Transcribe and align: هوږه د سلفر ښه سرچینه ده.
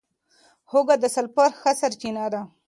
هوږه 0.71 0.95
د 0.99 1.05
سلفر 1.15 1.49
ښه 1.59 1.71
سرچینه 1.81 2.25
ده. 2.33 2.41